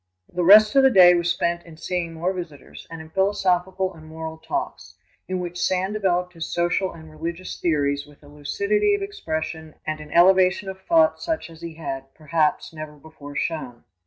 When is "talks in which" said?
4.39-5.61